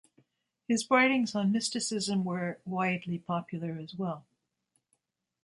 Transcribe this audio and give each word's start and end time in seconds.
His 0.67 0.89
writings 0.89 1.35
on 1.35 1.51
mysticism 1.51 2.23
were 2.23 2.57
widely 2.65 3.19
popular 3.19 3.77
as 3.79 3.93
well. 3.93 4.25